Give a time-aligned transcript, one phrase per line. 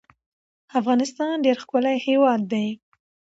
[0.79, 2.63] افغانستان ډیر ښکلی هیواد ده